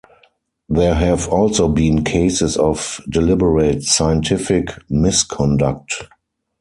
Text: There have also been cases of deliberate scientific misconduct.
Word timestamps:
There 0.67 0.95
have 0.95 1.29
also 1.29 1.67
been 1.67 2.03
cases 2.03 2.57
of 2.57 3.01
deliberate 3.07 3.83
scientific 3.83 4.69
misconduct. 4.89 6.05